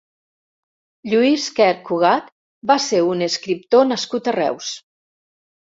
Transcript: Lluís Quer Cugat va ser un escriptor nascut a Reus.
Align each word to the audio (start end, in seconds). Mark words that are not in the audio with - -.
Lluís 1.11 1.45
Quer 1.59 1.69
Cugat 1.91 2.33
va 2.73 2.81
ser 2.89 3.05
un 3.13 3.25
escriptor 3.29 3.89
nascut 3.95 4.33
a 4.35 4.39
Reus. 4.43 4.77